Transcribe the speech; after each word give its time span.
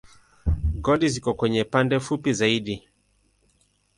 Goli 0.83 1.07
ziko 1.13 1.31
kwenye 1.33 1.63
pande 1.71 1.97
fupi 2.05 2.33
zaidi. 2.33 2.75